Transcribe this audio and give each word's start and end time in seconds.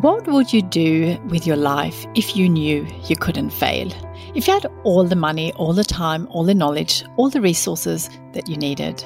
What 0.00 0.28
would 0.28 0.52
you 0.52 0.62
do 0.62 1.18
with 1.26 1.44
your 1.44 1.56
life 1.56 2.06
if 2.14 2.36
you 2.36 2.48
knew 2.48 2.86
you 3.08 3.16
couldn't 3.16 3.50
fail? 3.50 3.90
If 4.32 4.46
you 4.46 4.54
had 4.54 4.66
all 4.84 5.02
the 5.02 5.16
money, 5.16 5.52
all 5.54 5.72
the 5.72 5.82
time, 5.82 6.28
all 6.30 6.44
the 6.44 6.54
knowledge, 6.54 7.02
all 7.16 7.30
the 7.30 7.40
resources 7.40 8.08
that 8.32 8.48
you 8.48 8.56
needed, 8.56 9.02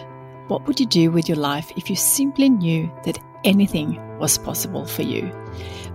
what 0.49 0.67
would 0.67 0.79
you 0.79 0.85
do 0.85 1.11
with 1.11 1.31
your 1.31 1.39
life 1.39 1.73
if 1.77 1.89
you 1.89 1.97
simply 1.97 2.51
knew 2.51 2.93
that 3.05 3.19
anything 3.43 3.99
was 4.19 4.37
possible 4.37 4.85
for 4.85 5.01
you? 5.01 5.33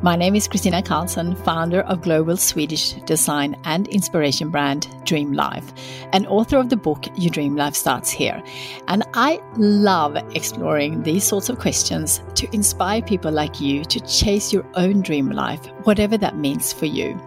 My 0.03 0.15
name 0.15 0.35
is 0.35 0.47
Kristina 0.47 0.83
Karlsson, 0.83 1.35
founder 1.43 1.81
of 1.81 2.03
global 2.03 2.37
Swedish 2.37 2.93
design 3.07 3.59
and 3.63 3.87
inspiration 3.87 4.51
brand 4.51 4.87
Dream 5.05 5.33
Life, 5.33 5.73
and 6.13 6.27
author 6.27 6.57
of 6.57 6.69
the 6.69 6.77
book 6.77 7.05
Your 7.15 7.31
Dream 7.31 7.55
Life 7.55 7.73
Starts 7.73 8.11
Here. 8.11 8.43
And 8.87 9.03
I 9.15 9.41
love 9.55 10.15
exploring 10.35 11.01
these 11.01 11.23
sorts 11.23 11.49
of 11.49 11.57
questions 11.57 12.21
to 12.35 12.47
inspire 12.53 13.01
people 13.01 13.31
like 13.31 13.59
you 13.59 13.83
to 13.85 13.99
chase 14.01 14.53
your 14.53 14.65
own 14.75 15.01
dream 15.01 15.31
life, 15.31 15.65
whatever 15.85 16.15
that 16.15 16.37
means 16.37 16.71
for 16.71 16.85
you. 16.85 17.19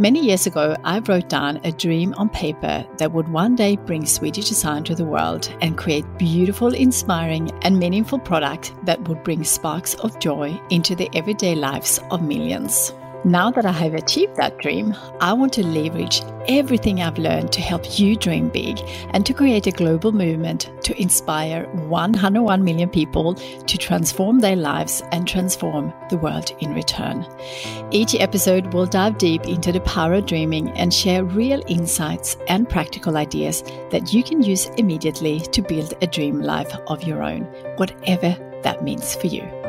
Many 0.00 0.24
years 0.24 0.46
ago, 0.46 0.74
I 0.82 1.00
wrote 1.00 1.28
down 1.28 1.60
a 1.62 1.72
dream 1.72 2.14
on 2.16 2.30
paper 2.30 2.86
that 2.96 3.12
would 3.12 3.28
one 3.28 3.54
day 3.54 3.76
bring 3.76 4.06
Swedish 4.06 4.48
design 4.48 4.82
to 4.84 4.94
the 4.94 5.04
world 5.04 5.54
and 5.60 5.76
create 5.76 6.06
beautiful, 6.16 6.72
inspiring, 6.72 7.50
and 7.60 7.78
meaningful 7.78 8.18
products 8.18 8.72
that 8.84 9.06
would 9.06 9.22
bring 9.24 9.44
sparks 9.44 9.92
of 9.96 10.18
joy 10.18 10.58
into 10.70 10.94
the 10.94 11.10
everyday 11.12 11.54
lives 11.54 12.00
of 12.10 12.22
millions. 12.22 12.94
Now 13.24 13.50
that 13.50 13.66
I 13.66 13.72
have 13.72 13.92
achieved 13.92 14.36
that 14.36 14.56
dream, 14.56 14.96
I 15.20 15.34
want 15.34 15.52
to 15.54 15.66
leverage 15.66 16.22
everything 16.48 17.02
I've 17.02 17.18
learned 17.18 17.52
to 17.52 17.60
help 17.60 17.98
you 17.98 18.16
dream 18.16 18.48
big 18.48 18.80
and 19.10 19.26
to 19.26 19.34
create 19.34 19.66
a 19.66 19.72
global 19.72 20.10
movement 20.10 20.70
to 20.84 20.98
inspire 20.98 21.66
101 21.66 22.64
million 22.64 22.88
people 22.88 23.34
to 23.34 23.76
transform 23.76 24.40
their 24.40 24.56
lives 24.56 25.02
and 25.12 25.28
transform 25.28 25.92
the 26.08 26.16
world 26.16 26.50
in 26.60 26.72
return. 26.72 27.26
Each 27.90 28.14
episode 28.14 28.72
will 28.72 28.86
dive 28.86 29.18
deep 29.18 29.44
into 29.44 29.70
the 29.70 29.80
power 29.80 30.14
of 30.14 30.24
dreaming 30.24 30.70
and 30.70 30.92
share 30.92 31.22
real 31.22 31.62
insights 31.68 32.38
and 32.48 32.70
practical 32.70 33.18
ideas 33.18 33.62
that 33.90 34.14
you 34.14 34.22
can 34.22 34.42
use 34.42 34.70
immediately 34.78 35.40
to 35.40 35.60
build 35.60 35.92
a 36.00 36.06
dream 36.06 36.40
life 36.40 36.74
of 36.86 37.02
your 37.02 37.22
own, 37.22 37.42
whatever 37.76 38.34
that 38.62 38.82
means 38.82 39.14
for 39.14 39.26
you. 39.26 39.59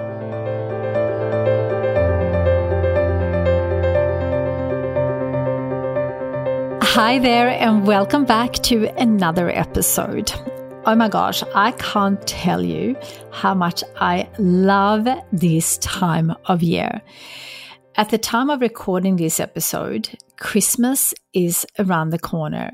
Hi 6.93 7.19
there, 7.19 7.47
and 7.47 7.87
welcome 7.87 8.25
back 8.25 8.51
to 8.63 8.87
another 9.01 9.49
episode. 9.49 10.29
Oh 10.85 10.93
my 10.93 11.07
gosh, 11.07 11.41
I 11.55 11.71
can't 11.71 12.21
tell 12.27 12.61
you 12.61 12.97
how 13.31 13.53
much 13.53 13.81
I 13.95 14.29
love 14.37 15.07
this 15.31 15.77
time 15.77 16.35
of 16.47 16.61
year. 16.61 17.01
At 17.95 18.09
the 18.09 18.17
time 18.17 18.49
of 18.49 18.59
recording 18.59 19.15
this 19.15 19.39
episode, 19.39 20.17
Christmas 20.35 21.13
is 21.31 21.65
around 21.79 22.09
the 22.09 22.19
corner. 22.19 22.71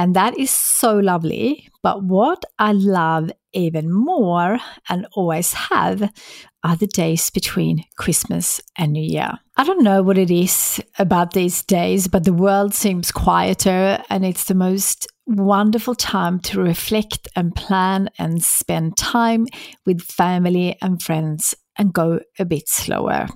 And 0.00 0.16
that 0.16 0.38
is 0.38 0.50
so 0.50 0.96
lovely. 0.96 1.68
But 1.82 2.02
what 2.02 2.42
I 2.58 2.72
love 2.72 3.30
even 3.52 3.92
more 3.92 4.58
and 4.88 5.06
always 5.12 5.52
have 5.52 6.10
are 6.64 6.76
the 6.76 6.86
days 6.86 7.28
between 7.28 7.84
Christmas 7.98 8.62
and 8.78 8.94
New 8.94 9.02
Year. 9.02 9.32
I 9.58 9.64
don't 9.64 9.84
know 9.84 10.00
what 10.02 10.16
it 10.16 10.30
is 10.30 10.82
about 10.98 11.34
these 11.34 11.62
days, 11.62 12.08
but 12.08 12.24
the 12.24 12.32
world 12.32 12.72
seems 12.72 13.12
quieter 13.12 14.02
and 14.08 14.24
it's 14.24 14.44
the 14.44 14.54
most 14.54 15.06
wonderful 15.26 15.94
time 15.94 16.40
to 16.40 16.62
reflect 16.62 17.28
and 17.36 17.54
plan 17.54 18.08
and 18.18 18.42
spend 18.42 18.96
time 18.96 19.48
with 19.84 20.00
family 20.00 20.78
and 20.80 21.02
friends 21.02 21.54
and 21.76 21.92
go 21.92 22.20
a 22.38 22.46
bit 22.46 22.70
slower. 22.70 23.26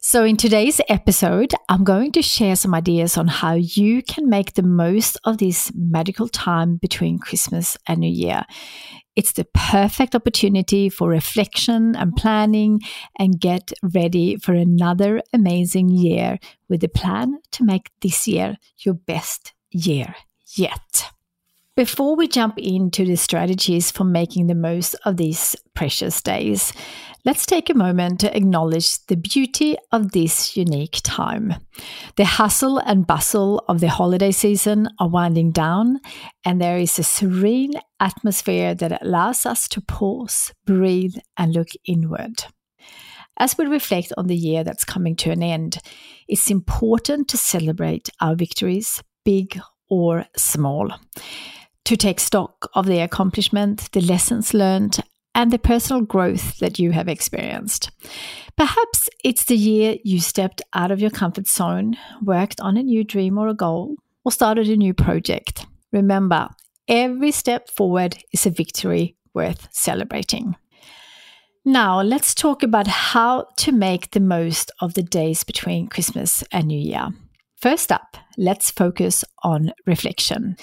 So, 0.00 0.24
in 0.24 0.36
today's 0.36 0.80
episode, 0.88 1.52
I'm 1.68 1.82
going 1.82 2.12
to 2.12 2.22
share 2.22 2.54
some 2.54 2.72
ideas 2.72 3.16
on 3.16 3.26
how 3.26 3.54
you 3.54 4.02
can 4.02 4.28
make 4.28 4.54
the 4.54 4.62
most 4.62 5.18
of 5.24 5.38
this 5.38 5.72
magical 5.74 6.28
time 6.28 6.76
between 6.76 7.18
Christmas 7.18 7.76
and 7.86 7.98
New 8.00 8.10
Year. 8.10 8.44
It's 9.16 9.32
the 9.32 9.46
perfect 9.52 10.14
opportunity 10.14 10.88
for 10.88 11.08
reflection 11.08 11.96
and 11.96 12.14
planning 12.14 12.80
and 13.18 13.40
get 13.40 13.72
ready 13.82 14.36
for 14.36 14.54
another 14.54 15.20
amazing 15.32 15.88
year 15.88 16.38
with 16.68 16.84
a 16.84 16.88
plan 16.88 17.40
to 17.52 17.64
make 17.64 17.90
this 18.00 18.28
year 18.28 18.56
your 18.78 18.94
best 18.94 19.52
year 19.72 20.14
yet. 20.54 21.10
Before 21.78 22.16
we 22.16 22.26
jump 22.26 22.58
into 22.58 23.04
the 23.04 23.14
strategies 23.14 23.92
for 23.92 24.02
making 24.02 24.48
the 24.48 24.56
most 24.56 24.96
of 25.04 25.16
these 25.16 25.54
precious 25.74 26.20
days, 26.20 26.72
let's 27.24 27.46
take 27.46 27.70
a 27.70 27.74
moment 27.74 28.18
to 28.18 28.36
acknowledge 28.36 29.06
the 29.06 29.14
beauty 29.14 29.76
of 29.92 30.10
this 30.10 30.56
unique 30.56 30.98
time. 31.04 31.54
The 32.16 32.24
hustle 32.24 32.78
and 32.78 33.06
bustle 33.06 33.64
of 33.68 33.78
the 33.78 33.90
holiday 33.90 34.32
season 34.32 34.88
are 34.98 35.08
winding 35.08 35.52
down, 35.52 36.00
and 36.44 36.60
there 36.60 36.78
is 36.78 36.98
a 36.98 37.04
serene 37.04 37.74
atmosphere 38.00 38.74
that 38.74 39.00
allows 39.00 39.46
us 39.46 39.68
to 39.68 39.80
pause, 39.80 40.52
breathe, 40.66 41.14
and 41.36 41.54
look 41.54 41.68
inward. 41.86 42.44
As 43.38 43.56
we 43.56 43.66
reflect 43.66 44.12
on 44.16 44.26
the 44.26 44.34
year 44.34 44.64
that's 44.64 44.84
coming 44.84 45.14
to 45.14 45.30
an 45.30 45.44
end, 45.44 45.78
it's 46.26 46.50
important 46.50 47.28
to 47.28 47.36
celebrate 47.36 48.10
our 48.20 48.34
victories, 48.34 49.00
big 49.24 49.60
or 49.88 50.26
small 50.36 50.90
to 51.88 51.96
take 51.96 52.20
stock 52.20 52.68
of 52.74 52.84
the 52.84 53.00
accomplishment, 53.00 53.90
the 53.92 54.02
lessons 54.02 54.52
learned, 54.52 54.98
and 55.34 55.50
the 55.50 55.58
personal 55.58 56.02
growth 56.02 56.58
that 56.58 56.78
you 56.78 56.92
have 56.92 57.08
experienced. 57.08 57.90
Perhaps 58.58 59.08
it's 59.24 59.46
the 59.46 59.56
year 59.56 59.96
you 60.04 60.20
stepped 60.20 60.60
out 60.74 60.90
of 60.90 61.00
your 61.00 61.08
comfort 61.08 61.48
zone, 61.48 61.96
worked 62.22 62.60
on 62.60 62.76
a 62.76 62.82
new 62.82 63.04
dream 63.04 63.38
or 63.38 63.48
a 63.48 63.54
goal, 63.54 63.96
or 64.22 64.30
started 64.30 64.68
a 64.68 64.76
new 64.76 64.92
project. 64.92 65.64
Remember, 65.90 66.50
every 66.88 67.30
step 67.30 67.70
forward 67.70 68.18
is 68.34 68.44
a 68.44 68.50
victory 68.50 69.16
worth 69.32 69.66
celebrating. 69.72 70.56
Now, 71.64 72.02
let's 72.02 72.34
talk 72.34 72.62
about 72.62 72.86
how 72.86 73.46
to 73.56 73.72
make 73.72 74.10
the 74.10 74.20
most 74.20 74.70
of 74.82 74.92
the 74.92 75.02
days 75.02 75.42
between 75.42 75.88
Christmas 75.88 76.44
and 76.52 76.66
New 76.66 76.78
Year. 76.78 77.08
First 77.56 77.90
up, 77.90 78.18
let's 78.36 78.70
focus 78.70 79.24
on 79.42 79.72
reflection. 79.86 80.58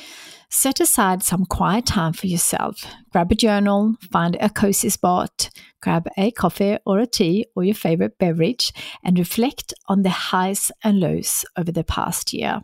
Set 0.49 0.79
aside 0.79 1.23
some 1.23 1.45
quiet 1.45 1.85
time 1.85 2.13
for 2.13 2.27
yourself. 2.27 2.85
Grab 3.11 3.31
a 3.31 3.35
journal, 3.35 3.95
find 4.11 4.37
a 4.39 4.49
cozy 4.49 4.89
spot, 4.89 5.49
grab 5.81 6.07
a 6.17 6.31
coffee 6.31 6.77
or 6.85 6.99
a 6.99 7.07
tea 7.07 7.45
or 7.55 7.63
your 7.63 7.75
favorite 7.75 8.17
beverage, 8.17 8.71
and 9.03 9.19
reflect 9.19 9.73
on 9.87 10.03
the 10.03 10.09
highs 10.09 10.71
and 10.83 10.99
lows 10.99 11.45
over 11.57 11.71
the 11.71 11.83
past 11.83 12.33
year. 12.33 12.63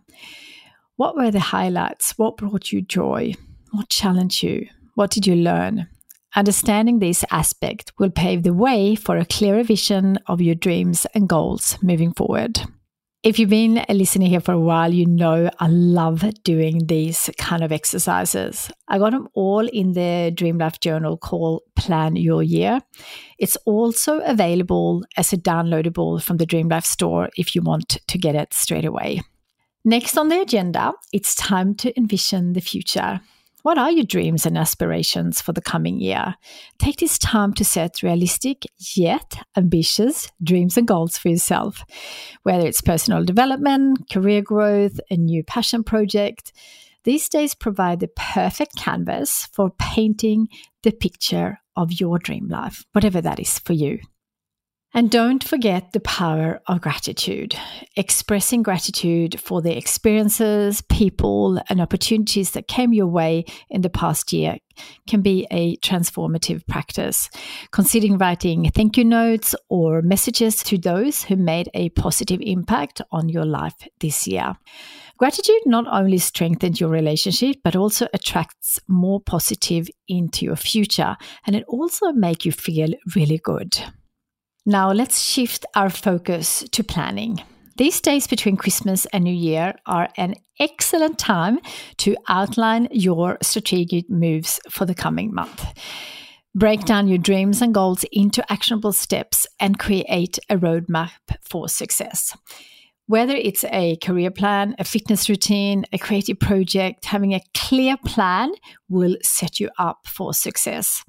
What 0.96 1.16
were 1.16 1.31
the 1.31 1.40
highlights? 1.40 2.18
What 2.18 2.38
brought 2.38 2.72
you 2.72 2.81
joy? 2.81 3.34
What 3.72 3.90
challenged 3.90 4.44
you? 4.44 4.68
What 4.96 5.12
did 5.12 5.25
you 5.25 5.36
learn? 5.36 5.88
Understanding 6.36 7.00
this 7.00 7.25
aspect 7.30 7.92
will 7.98 8.09
pave 8.09 8.44
the 8.44 8.53
way 8.53 8.96
for 8.96 9.18
a 9.18 9.25
clearer 9.25 9.63
vision 9.63 10.18
of 10.28 10.42
your 10.42 10.56
dreams 10.56 11.06
and 11.13 11.28
goals 11.28 11.78
moving 11.81 12.13
forward. 12.13 12.62
If 13.23 13.37
you've 13.37 13.51
been 13.51 13.85
listening 13.87 14.31
here 14.31 14.39
for 14.39 14.53
a 14.53 14.59
while, 14.59 14.91
you 14.91 15.05
know 15.05 15.51
I 15.59 15.67
love 15.67 16.25
doing 16.43 16.87
these 16.87 17.29
kind 17.37 17.63
of 17.63 17.71
exercises. 17.71 18.71
I 18.87 18.97
got 18.97 19.11
them 19.11 19.27
all 19.35 19.67
in 19.67 19.93
the 19.93 20.31
Dream 20.33 20.57
Life 20.57 20.79
journal 20.79 21.17
called 21.17 21.61
Plan 21.75 22.15
Your 22.15 22.41
Year. 22.41 22.79
It's 23.37 23.57
also 23.57 24.21
available 24.21 25.03
as 25.17 25.33
a 25.33 25.37
downloadable 25.37 26.23
from 26.23 26.37
the 26.37 26.47
Dream 26.47 26.69
Life 26.69 26.85
store 26.85 27.29
if 27.37 27.53
you 27.53 27.61
want 27.61 27.99
to 28.07 28.17
get 28.17 28.33
it 28.33 28.55
straight 28.55 28.85
away. 28.85 29.21
Next 29.85 30.17
on 30.17 30.29
the 30.29 30.41
agenda, 30.41 30.93
it's 31.13 31.35
time 31.35 31.75
to 31.75 31.95
envision 31.95 32.53
the 32.53 32.59
future. 32.59 33.21
What 33.63 33.77
are 33.77 33.91
your 33.91 34.05
dreams 34.05 34.45
and 34.45 34.57
aspirations 34.57 35.39
for 35.39 35.53
the 35.53 35.61
coming 35.61 35.99
year? 35.99 36.35
Take 36.79 36.97
this 36.97 37.19
time 37.19 37.53
to 37.53 37.63
set 37.63 38.01
realistic 38.01 38.66
yet 38.95 39.44
ambitious 39.56 40.30
dreams 40.44 40.77
and 40.77 40.88
goals 40.88 41.18
for 41.18 41.30
yourself, 41.30 41.83
whether 42.41 42.65
it's 42.65 42.81
personal 42.81 43.24
development, 43.24 44.09
career 44.12 44.41
growth, 44.41 45.00
a 45.12 45.15
new 45.15 45.44
passion 45.44 45.83
project. 45.83 46.53
These 47.03 47.30
days 47.30 47.53
provide 47.53 48.00
the 48.00 48.09
perfect 48.09 48.75
canvas 48.77 49.47
for 49.53 49.71
painting 49.77 50.47
the 50.81 50.91
picture 50.91 51.59
of 51.75 52.00
your 52.00 52.18
dream 52.18 52.47
life, 52.47 52.83
whatever 52.94 53.21
that 53.21 53.39
is 53.39 53.59
for 53.59 53.74
you. 53.74 54.00
And 54.93 55.09
don't 55.09 55.41
forget 55.41 55.93
the 55.93 56.01
power 56.01 56.61
of 56.67 56.81
gratitude. 56.81 57.55
Expressing 57.95 58.61
gratitude 58.61 59.39
for 59.39 59.61
the 59.61 59.77
experiences, 59.77 60.81
people, 60.81 61.61
and 61.69 61.79
opportunities 61.79 62.51
that 62.51 62.67
came 62.67 62.91
your 62.91 63.07
way 63.07 63.45
in 63.69 63.81
the 63.81 63.89
past 63.89 64.33
year 64.33 64.57
can 65.07 65.21
be 65.21 65.47
a 65.49 65.77
transformative 65.77 66.67
practice. 66.67 67.29
Considering 67.71 68.17
writing 68.17 68.69
thank 68.75 68.97
you 68.97 69.05
notes 69.05 69.55
or 69.69 70.01
messages 70.01 70.61
to 70.63 70.77
those 70.77 71.23
who 71.23 71.38
made 71.38 71.69
a 71.73 71.88
positive 71.89 72.41
impact 72.41 73.01
on 73.13 73.29
your 73.29 73.45
life 73.45 73.88
this 74.01 74.27
year. 74.27 74.57
Gratitude 75.17 75.61
not 75.65 75.85
only 75.89 76.17
strengthens 76.17 76.81
your 76.81 76.89
relationship, 76.89 77.57
but 77.63 77.77
also 77.77 78.07
attracts 78.13 78.77
more 78.89 79.21
positive 79.21 79.88
into 80.09 80.45
your 80.45 80.57
future, 80.57 81.15
and 81.45 81.55
it 81.55 81.63
also 81.69 82.11
makes 82.11 82.45
you 82.45 82.51
feel 82.51 82.89
really 83.15 83.38
good. 83.38 83.81
Now 84.66 84.92
let's 84.92 85.19
shift 85.19 85.66
our 85.75 85.90
focus 85.90 86.63
to 86.72 86.84
planning. 86.84 87.42
These 87.78 88.00
days 88.00 88.28
between 88.28 88.58
Christmas 88.58 89.08
and 89.08 89.24
New 89.24 89.34
Year 89.34 89.74
are 89.88 90.10
an 90.18 90.36
excellent 90.60 91.18
time 91.18 91.60
to 91.98 92.16
outline 92.28 92.88
your 92.92 93.40
strategic 93.42 94.08
moves 94.08 94.60
for 94.69 94.86
the 94.86 94.94
coming 94.94 95.34
month. 95.34 95.66
Break 96.54 96.86
down 96.86 97.08
your 97.08 97.18
dreams 97.18 97.62
and 97.63 97.74
goals 97.74 98.06
into 98.12 98.50
actionable 98.52 98.94
steps 98.94 99.48
and 99.60 99.80
create 99.80 100.38
a 100.48 100.58
roadmap 100.58 101.12
for 101.42 101.68
success. 101.68 102.38
Whether 103.08 103.36
it's 103.36 103.63
a 103.63 103.96
career 103.96 104.30
plan, 104.30 104.75
a 104.78 104.84
fitness 104.84 105.28
routine, 105.28 105.86
a 105.92 105.98
creative 105.98 106.40
project, 106.40 107.06
having 107.06 107.34
a 107.34 107.42
clear 107.56 107.98
plan 108.06 108.52
will 108.90 109.18
set 109.24 109.60
you 109.60 109.72
up 109.80 110.06
for 110.06 110.36
success. 110.36 111.04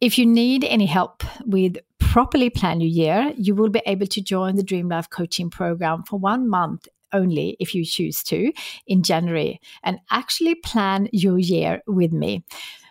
If 0.00 0.18
you 0.18 0.26
need 0.26 0.64
any 0.64 0.86
help 0.86 1.22
with 1.46 1.76
properly 2.12 2.50
plan 2.50 2.78
your 2.78 2.90
year, 2.90 3.32
you 3.38 3.54
will 3.54 3.70
be 3.70 3.80
able 3.86 4.06
to 4.06 4.20
join 4.20 4.54
the 4.54 4.62
Dream 4.62 4.90
Life 4.90 5.08
coaching 5.08 5.48
program 5.48 6.02
for 6.02 6.18
one 6.18 6.46
month 6.46 6.86
only 7.14 7.56
if 7.58 7.74
you 7.74 7.86
choose 7.86 8.22
to 8.24 8.52
in 8.86 9.02
January 9.02 9.58
and 9.82 9.98
actually 10.10 10.56
plan 10.56 11.08
your 11.10 11.38
year 11.38 11.80
with 11.86 12.12
me. 12.12 12.44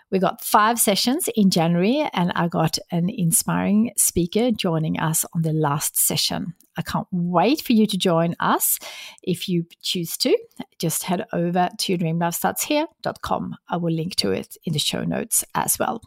We 0.09 0.17
got 0.17 0.43
five 0.43 0.79
sessions 0.79 1.29
in 1.35 1.51
January, 1.51 2.09
and 2.13 2.31
I 2.33 2.47
got 2.47 2.79
an 2.89 3.11
inspiring 3.11 3.91
speaker 3.95 4.49
joining 4.49 4.99
us 4.99 5.23
on 5.35 5.43
the 5.43 5.53
last 5.53 5.97
session. 5.97 6.55
I 6.75 6.81
can't 6.81 7.07
wait 7.11 7.61
for 7.61 7.73
you 7.73 7.85
to 7.85 7.97
join 7.99 8.35
us. 8.39 8.79
If 9.21 9.47
you 9.47 9.67
choose 9.83 10.17
to, 10.17 10.35
just 10.79 11.03
head 11.03 11.27
over 11.31 11.69
to 11.77 11.97
dreamlifestartshere.com. 11.97 13.55
I 13.69 13.77
will 13.77 13.93
link 13.93 14.15
to 14.15 14.31
it 14.31 14.57
in 14.65 14.73
the 14.73 14.79
show 14.79 15.03
notes 15.03 15.43
as 15.53 15.77
well. 15.77 16.01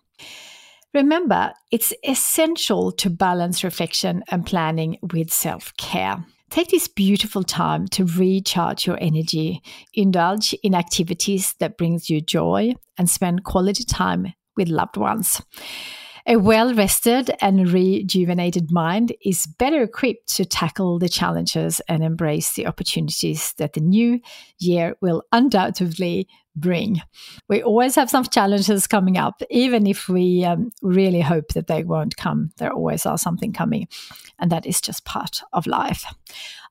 Remember, 0.94 1.52
it's 1.72 1.92
essential 2.06 2.92
to 2.92 3.10
balance 3.10 3.64
reflection 3.64 4.22
and 4.28 4.46
planning 4.46 4.98
with 5.12 5.32
self 5.32 5.76
care. 5.76 6.24
Take 6.50 6.68
this 6.68 6.86
beautiful 6.86 7.42
time 7.42 7.88
to 7.88 8.04
recharge 8.04 8.86
your 8.86 8.96
energy, 9.00 9.60
indulge 9.92 10.54
in 10.62 10.72
activities 10.72 11.54
that 11.58 11.76
brings 11.76 12.08
you 12.08 12.20
joy, 12.20 12.74
and 12.96 13.10
spend 13.10 13.42
quality 13.42 13.82
time 13.82 14.34
with 14.56 14.68
loved 14.68 14.96
ones. 14.96 15.42
A 16.26 16.36
well 16.36 16.72
rested 16.72 17.30
and 17.42 17.70
rejuvenated 17.70 18.72
mind 18.72 19.12
is 19.22 19.46
better 19.46 19.82
equipped 19.82 20.34
to 20.36 20.46
tackle 20.46 20.98
the 20.98 21.08
challenges 21.08 21.80
and 21.86 22.02
embrace 22.02 22.54
the 22.54 22.66
opportunities 22.66 23.52
that 23.58 23.74
the 23.74 23.80
new 23.80 24.20
year 24.58 24.96
will 25.02 25.22
undoubtedly 25.32 26.26
bring. 26.56 27.02
We 27.48 27.62
always 27.62 27.94
have 27.96 28.08
some 28.08 28.24
challenges 28.24 28.86
coming 28.86 29.18
up, 29.18 29.42
even 29.50 29.86
if 29.86 30.08
we 30.08 30.44
um, 30.44 30.70
really 30.80 31.20
hope 31.20 31.48
that 31.48 31.66
they 31.66 31.84
won't 31.84 32.16
come. 32.16 32.52
There 32.56 32.72
always 32.72 33.04
are 33.04 33.18
something 33.18 33.52
coming, 33.52 33.88
and 34.38 34.50
that 34.50 34.64
is 34.64 34.80
just 34.80 35.04
part 35.04 35.42
of 35.52 35.66
life. 35.66 36.06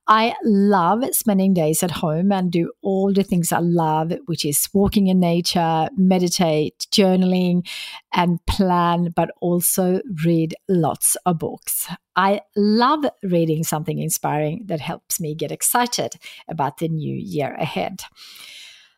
I 0.08 0.34
love 0.44 1.04
spending 1.14 1.54
days 1.54 1.82
at 1.82 1.92
home 1.92 2.32
and 2.34 2.52
do 2.52 2.72
all 2.82 3.14
the 3.14 3.24
things 3.24 3.54
I 3.54 3.60
love, 3.60 4.12
which 4.26 4.44
is 4.44 4.68
walking 4.74 5.08
in 5.08 5.22
nature, 5.22 5.88
meditate, 5.96 6.88
journaling, 6.92 7.66
and 8.14 8.46
plan, 8.46 9.14
but 9.16 9.32
also 9.40 10.02
read 10.26 10.56
lots 10.68 11.16
of 11.26 11.40
books. 11.40 11.88
I 12.18 12.42
love 12.56 13.06
reading 13.24 13.64
something 13.64 13.98
inspiring 14.00 14.64
that 14.66 14.82
helps 14.82 15.22
me 15.22 15.36
get 15.36 15.54
excited 15.54 16.16
about 16.50 16.80
the 16.80 16.90
new 16.90 17.16
year 17.16 17.54
ahead. 17.54 18.02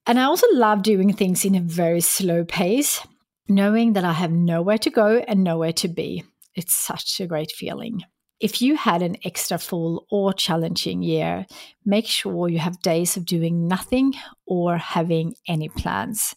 And 0.07 0.19
I 0.19 0.23
also 0.23 0.47
love 0.53 0.81
doing 0.81 1.13
things 1.13 1.45
in 1.45 1.53
a 1.53 1.61
very 1.61 2.01
slow 2.01 2.43
pace, 2.43 3.05
knowing 3.47 3.93
that 3.93 4.03
I 4.03 4.13
have 4.13 4.31
nowhere 4.31 4.79
to 4.79 4.89
go 4.89 5.23
and 5.27 5.43
nowhere 5.43 5.73
to 5.73 5.87
be. 5.87 6.23
It's 6.55 6.75
such 6.75 7.19
a 7.21 7.27
great 7.27 7.51
feeling. 7.51 8.01
If 8.39 8.61
you 8.61 8.75
had 8.75 9.01
an 9.01 9.15
extra 9.23 9.57
full 9.57 10.05
or 10.11 10.33
challenging 10.33 11.01
year, 11.01 11.45
make 11.85 12.05
sure 12.05 12.49
you 12.49 12.59
have 12.59 12.81
days 12.81 13.15
of 13.15 13.25
doing 13.25 13.67
nothing 13.67 14.13
or 14.45 14.77
having 14.77 15.35
any 15.47 15.69
plans. 15.69 16.35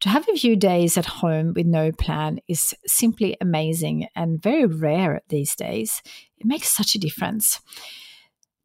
To 0.00 0.08
have 0.08 0.28
a 0.28 0.36
few 0.36 0.56
days 0.56 0.98
at 0.98 1.06
home 1.06 1.54
with 1.54 1.66
no 1.66 1.90
plan 1.90 2.40
is 2.48 2.74
simply 2.86 3.36
amazing 3.40 4.08
and 4.14 4.42
very 4.42 4.66
rare 4.66 5.22
these 5.28 5.56
days. 5.56 6.02
It 6.36 6.46
makes 6.46 6.68
such 6.68 6.94
a 6.94 6.98
difference 6.98 7.60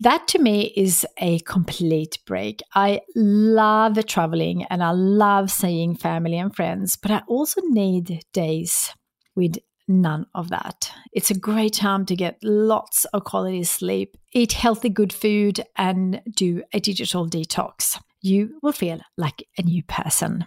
that 0.03 0.27
to 0.27 0.39
me 0.39 0.74
is 0.75 1.06
a 1.18 1.39
complete 1.39 2.19
break. 2.25 2.62
I 2.75 3.01
love 3.15 4.06
traveling 4.06 4.65
and 4.65 4.83
I 4.83 4.91
love 4.91 5.50
seeing 5.50 5.95
family 5.95 6.38
and 6.38 6.53
friends, 6.53 6.97
but 6.97 7.09
I 7.09 7.21
also 7.27 7.62
need 7.63 8.21
days 8.33 8.91
with 9.33 9.56
none 9.88 10.27
of 10.33 10.50
that. 10.50 10.91
It's 11.12 11.31
a 11.31 11.38
great 11.38 11.74
time 11.74 12.06
to 12.06 12.15
get 12.15 12.38
lots 12.44 13.06
of 13.06 13.24
quality 13.24 13.63
sleep, 13.63 14.18
eat 14.31 14.53
healthy, 14.53 14.89
good 14.89 15.13
food, 15.13 15.62
and 15.75 16.21
do 16.35 16.63
a 16.74 16.80
digital 16.80 17.27
detox. 17.27 18.00
You 18.21 18.59
will 18.62 18.71
feel 18.71 19.01
like 19.18 19.45
a 19.57 19.63
new 19.63 19.83
person. 19.83 20.45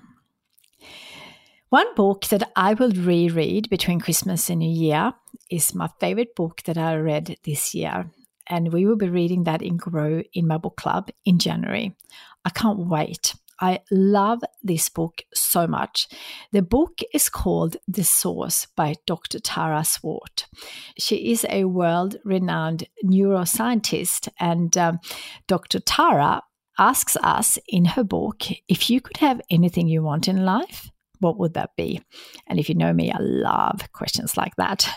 One 1.69 1.95
book 1.95 2.27
that 2.27 2.51
I 2.55 2.75
will 2.75 2.93
reread 2.93 3.69
between 3.69 4.01
Christmas 4.01 4.49
and 4.49 4.61
New 4.61 4.71
Year 4.71 5.13
is 5.51 5.75
my 5.75 5.89
favorite 6.01 6.35
book 6.35 6.63
that 6.65 6.79
I 6.79 6.97
read 6.97 7.37
this 7.45 7.75
year 7.75 8.11
and 8.47 8.73
we 8.73 8.87
will 8.87 8.97
be 8.97 9.09
reading 9.09 9.45
that 9.45 9.63
in 9.63 9.77
Grow 9.77 10.23
in 10.33 10.47
my 10.47 10.59
book 10.59 10.77
club 10.77 11.11
in 11.25 11.39
January. 11.39 11.97
I 12.45 12.51
can't 12.51 12.79
wait. 12.79 13.35
I 13.61 13.81
love 13.91 14.41
this 14.63 14.89
book 14.89 15.23
so 15.35 15.67
much. 15.67 16.09
The 16.53 16.63
book 16.63 17.01
is 17.15 17.29
called 17.29 17.77
The 17.89 18.05
Source 18.05 18.67
by 18.77 18.95
Dr. 19.07 19.39
Tara 19.39 19.85
Swart. 19.85 20.47
She 20.99 21.31
is 21.33 21.47
a 21.49 21.65
world 21.65 22.17
renowned 22.25 22.89
neuroscientist, 23.05 24.29
and 24.39 24.77
um, 24.77 25.01
Dr. 25.47 25.81
Tara 25.81 26.43
asks 26.79 27.17
us 27.23 27.59
in 27.69 27.85
her 27.87 28.05
book 28.05 28.43
if 28.69 28.91
you 28.91 29.01
could 29.01 29.17
have 29.19 29.41
anything 29.51 29.89
you 29.89 30.03
want 30.03 30.29
in 30.29 30.45
life, 30.45 30.91
what 31.21 31.39
would 31.39 31.55
that 31.55 31.71
be? 31.77 32.03
And 32.47 32.59
if 32.59 32.69
you 32.69 32.75
know 32.75 32.93
me, 32.93 33.11
I 33.11 33.19
love 33.19 33.91
questions 33.93 34.37
like 34.37 34.57
that. 34.57 34.89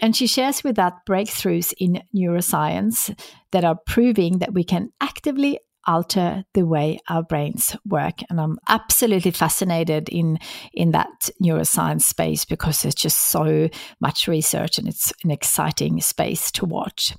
And 0.00 0.16
she 0.16 0.26
shares 0.26 0.64
with 0.64 0.76
that 0.76 0.94
breakthroughs 1.08 1.74
in 1.78 2.02
neuroscience 2.14 3.18
that 3.50 3.64
are 3.64 3.78
proving 3.86 4.38
that 4.38 4.54
we 4.54 4.64
can 4.64 4.90
actively 5.00 5.58
alter 5.86 6.44
the 6.54 6.64
way 6.64 6.98
our 7.08 7.22
brains 7.22 7.76
work 7.86 8.20
and 8.30 8.40
i'm 8.40 8.58
absolutely 8.68 9.30
fascinated 9.30 10.08
in 10.08 10.38
in 10.72 10.92
that 10.92 11.30
neuroscience 11.42 12.02
space 12.02 12.44
because 12.44 12.82
there's 12.82 12.94
just 12.94 13.30
so 13.30 13.68
much 14.00 14.28
research 14.28 14.78
and 14.78 14.88
it's 14.88 15.12
an 15.24 15.30
exciting 15.30 16.00
space 16.00 16.50
to 16.50 16.64
watch 16.64 17.14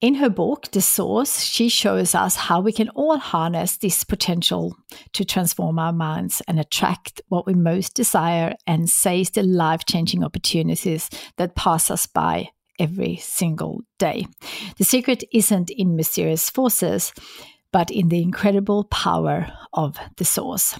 in 0.00 0.14
her 0.14 0.30
book, 0.30 0.70
The 0.70 0.80
Source, 0.80 1.40
she 1.40 1.68
shows 1.68 2.14
us 2.14 2.36
how 2.36 2.60
we 2.60 2.70
can 2.70 2.88
all 2.90 3.18
harness 3.18 3.78
this 3.78 4.04
potential 4.04 4.76
to 5.14 5.24
transform 5.24 5.80
our 5.80 5.92
minds 5.92 6.40
and 6.46 6.60
attract 6.60 7.20
what 7.28 7.46
we 7.46 7.54
most 7.54 7.94
desire 7.94 8.54
and 8.64 8.88
seize 8.88 9.30
the 9.30 9.42
life 9.42 9.86
changing 9.86 10.22
opportunities 10.22 11.10
that 11.36 11.56
pass 11.56 11.90
us 11.90 12.06
by 12.06 12.50
every 12.78 13.16
single 13.16 13.80
day. 13.98 14.26
The 14.76 14.84
secret 14.84 15.24
isn't 15.32 15.70
in 15.70 15.96
mysterious 15.96 16.48
forces, 16.48 17.12
but 17.72 17.90
in 17.90 18.08
the 18.08 18.22
incredible 18.22 18.84
power 18.84 19.50
of 19.72 19.98
the 20.16 20.24
source. 20.24 20.78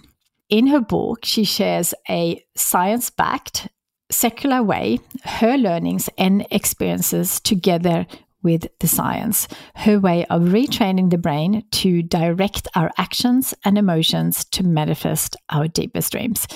In 0.49 0.67
her 0.69 0.81
book, 0.81 1.25
she 1.25 1.45
shares 1.45 1.93
a 2.09 2.43
science 2.57 3.11
backed, 3.11 3.69
secular 4.11 4.63
way, 4.63 5.01
her 5.25 5.57
learnings 5.59 6.09
and 6.17 6.47
experiences 6.51 7.41
together 7.41 8.07
with 8.43 8.67
the 8.81 8.89
science, 8.89 9.49
her 9.75 9.99
way 9.99 10.25
of 10.27 10.43
retraining 10.43 11.11
the 11.11 11.19
brain 11.19 11.65
to 11.71 12.03
direct 12.03 12.69
our 12.75 12.91
actions 12.97 13.53
and 13.65 13.77
emotions 13.77 14.45
to 14.47 14.63
manifest 14.63 15.37
our 15.51 15.69
deepest 15.69 16.13
dreams. 16.13 16.47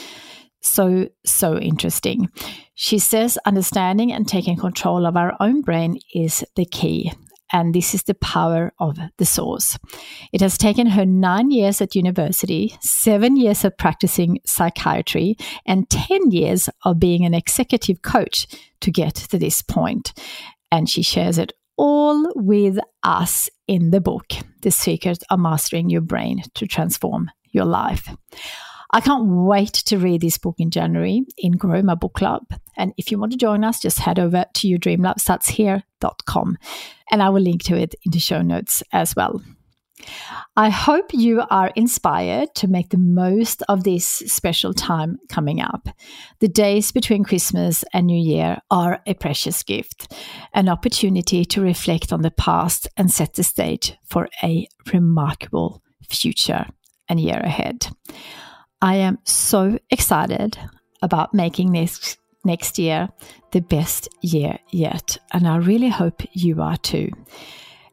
So, 0.62 1.08
so 1.26 1.58
interesting. 1.58 2.30
She 2.74 2.98
says 2.98 3.36
understanding 3.44 4.12
and 4.12 4.26
taking 4.26 4.56
control 4.56 5.06
of 5.06 5.16
our 5.16 5.36
own 5.40 5.60
brain 5.62 5.98
is 6.14 6.44
the 6.54 6.64
key. 6.64 7.12
And 7.52 7.74
this 7.74 7.94
is 7.94 8.04
the 8.04 8.14
power 8.14 8.72
of 8.78 8.98
the 9.18 9.26
source. 9.26 9.78
It 10.32 10.40
has 10.40 10.56
taken 10.56 10.86
her 10.88 11.04
nine 11.04 11.50
years 11.50 11.80
at 11.80 11.94
university, 11.94 12.74
seven 12.80 13.36
years 13.36 13.64
of 13.64 13.76
practicing 13.76 14.40
psychiatry, 14.46 15.36
and 15.66 15.88
10 15.90 16.30
years 16.30 16.68
of 16.84 16.98
being 16.98 17.24
an 17.24 17.34
executive 17.34 18.02
coach 18.02 18.46
to 18.80 18.90
get 18.90 19.14
to 19.14 19.38
this 19.38 19.60
point. 19.60 20.12
And 20.70 20.88
she 20.88 21.02
shares 21.02 21.38
it 21.38 21.52
all 21.76 22.32
with 22.34 22.78
us 23.02 23.50
in 23.66 23.90
the 23.90 24.00
book, 24.00 24.32
The 24.62 24.70
Secret 24.70 25.22
of 25.30 25.40
Mastering 25.40 25.90
Your 25.90 26.00
Brain 26.00 26.42
to 26.54 26.66
Transform 26.66 27.30
Your 27.50 27.64
Life. 27.64 28.08
I 28.94 29.00
can't 29.00 29.26
wait 29.26 29.72
to 29.72 29.96
read 29.96 30.20
this 30.20 30.36
book 30.36 30.56
in 30.58 30.70
January 30.70 31.22
in 31.38 31.52
Grow 31.52 31.80
My 31.80 31.94
Book 31.94 32.12
Club. 32.12 32.42
And 32.76 32.92
if 32.98 33.10
you 33.10 33.18
want 33.18 33.32
to 33.32 33.38
join 33.38 33.64
us, 33.64 33.80
just 33.80 33.98
head 33.98 34.18
over 34.18 34.44
to 34.52 34.68
yourdreamlifestartshere.com 34.68 36.58
and 37.10 37.22
I 37.22 37.28
will 37.30 37.40
link 37.40 37.62
to 37.64 37.76
it 37.76 37.94
in 38.04 38.12
the 38.12 38.18
show 38.18 38.42
notes 38.42 38.82
as 38.92 39.16
well. 39.16 39.42
I 40.56 40.68
hope 40.68 41.14
you 41.14 41.42
are 41.48 41.70
inspired 41.76 42.54
to 42.56 42.68
make 42.68 42.90
the 42.90 42.98
most 42.98 43.62
of 43.68 43.84
this 43.84 44.04
special 44.06 44.74
time 44.74 45.18
coming 45.28 45.60
up. 45.60 45.88
The 46.40 46.48
days 46.48 46.92
between 46.92 47.24
Christmas 47.24 47.84
and 47.94 48.06
New 48.06 48.20
Year 48.20 48.58
are 48.70 49.00
a 49.06 49.14
precious 49.14 49.62
gift, 49.62 50.12
an 50.52 50.68
opportunity 50.68 51.44
to 51.46 51.62
reflect 51.62 52.12
on 52.12 52.22
the 52.22 52.30
past 52.30 52.88
and 52.96 53.10
set 53.10 53.34
the 53.34 53.44
stage 53.44 53.96
for 54.04 54.28
a 54.42 54.66
remarkable 54.92 55.82
future 56.08 56.66
and 57.08 57.20
year 57.20 57.38
ahead. 57.38 57.86
I 58.82 58.96
am 58.96 59.18
so 59.22 59.78
excited 59.90 60.58
about 61.02 61.32
making 61.32 61.70
this 61.70 62.18
next 62.44 62.80
year 62.80 63.08
the 63.52 63.60
best 63.60 64.08
year 64.22 64.58
yet, 64.70 65.18
and 65.32 65.46
I 65.46 65.56
really 65.56 65.88
hope 65.88 66.22
you 66.32 66.60
are 66.60 66.76
too. 66.76 67.10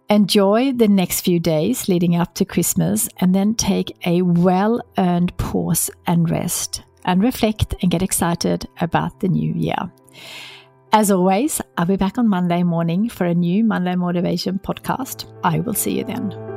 Enjoy 0.10 0.74
the 0.74 0.88
next 0.88 1.22
few 1.22 1.39
days 1.39 1.88
leading 1.88 2.15
up 2.15 2.34
to 2.36 2.46
Christmas 2.46 3.08
and 3.19 3.36
then 3.36 3.53
take 3.53 3.96
a 4.08 4.24
well 4.24 4.81
earned 4.98 5.38
pause 5.38 5.91
and 6.08 6.27
rest 6.27 6.81
and 7.05 7.22
reflect 7.22 7.75
and 7.84 7.91
get 7.91 8.01
excited 8.01 8.67
about 8.81 9.19
the 9.19 9.27
new 9.27 9.53
year. 9.53 9.91
As 10.91 11.12
always, 11.12 11.62
I'll 11.77 11.86
be 11.86 11.98
back 11.98 12.17
on 12.17 12.27
Monday 12.27 12.63
morning 12.63 13.10
for 13.10 13.25
a 13.25 13.36
new 13.36 13.63
Monday 13.63 13.96
Motivation 13.96 14.58
podcast. 14.58 15.31
I 15.43 15.60
will 15.60 15.75
see 15.75 16.00
you 16.00 16.03
then. 16.03 16.48